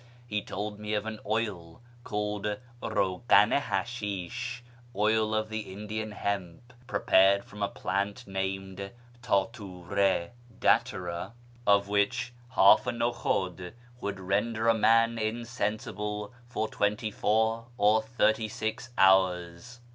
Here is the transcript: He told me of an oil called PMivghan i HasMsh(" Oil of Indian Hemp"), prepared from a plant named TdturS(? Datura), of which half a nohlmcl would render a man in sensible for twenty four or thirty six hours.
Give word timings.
He 0.25 0.41
told 0.41 0.79
me 0.79 0.95
of 0.95 1.05
an 1.05 1.19
oil 1.27 1.79
called 2.03 2.45
PMivghan 2.81 3.53
i 3.53 3.59
HasMsh(" 3.59 4.61
Oil 4.95 5.35
of 5.35 5.53
Indian 5.53 6.13
Hemp"), 6.13 6.73
prepared 6.87 7.45
from 7.45 7.61
a 7.61 7.67
plant 7.67 8.25
named 8.25 8.89
TdturS(? 9.21 10.31
Datura), 10.59 11.33
of 11.67 11.87
which 11.87 12.33
half 12.55 12.87
a 12.87 12.91
nohlmcl 12.91 13.73
would 13.99 14.19
render 14.19 14.67
a 14.67 14.73
man 14.73 15.19
in 15.19 15.45
sensible 15.45 16.33
for 16.47 16.67
twenty 16.67 17.11
four 17.11 17.67
or 17.77 18.01
thirty 18.01 18.47
six 18.47 18.89
hours. 18.97 19.81